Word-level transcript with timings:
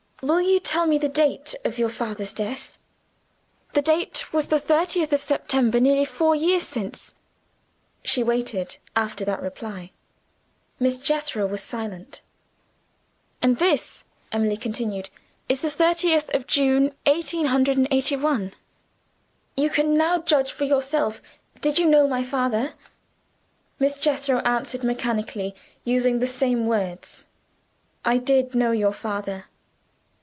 "Will 0.23 0.39
you 0.41 0.59
tell 0.59 0.85
me 0.85 0.99
the 0.99 1.09
date 1.09 1.55
of 1.65 1.79
your 1.79 1.89
father's 1.89 2.31
death?" 2.31 2.77
"The 3.73 3.81
date 3.81 4.31
was 4.31 4.49
the 4.49 4.59
thirtieth 4.59 5.11
of 5.13 5.21
September, 5.23 5.79
nearly 5.79 6.05
four 6.05 6.35
years 6.35 6.61
since." 6.61 7.15
She 8.03 8.21
waited, 8.21 8.77
after 8.95 9.25
that 9.25 9.41
reply. 9.41 9.89
Miss 10.79 10.99
Jethro 10.99 11.47
was 11.47 11.63
silent. 11.63 12.21
"And 13.41 13.57
this," 13.57 14.03
Emily 14.31 14.57
continued, 14.57 15.09
"is 15.49 15.61
the 15.61 15.71
thirtieth 15.71 16.29
of 16.35 16.45
June, 16.45 16.93
eighteen 17.07 17.47
hundred 17.47 17.79
and 17.79 17.87
eighty 17.89 18.15
one. 18.15 18.53
You 19.57 19.71
can 19.71 19.97
now 19.97 20.19
judge 20.19 20.51
for 20.51 20.65
yourself. 20.65 21.19
Did 21.61 21.79
you 21.79 21.87
know 21.87 22.07
my 22.07 22.23
father?" 22.23 22.73
Miss 23.79 23.97
Jethro 23.97 24.37
answered 24.41 24.83
mechanically, 24.83 25.55
using 25.83 26.19
the 26.19 26.27
same 26.27 26.67
words. 26.67 27.25
"I 28.05 28.19
did 28.19 28.53
know 28.53 28.69
your 28.71 28.93
father." 28.93 29.45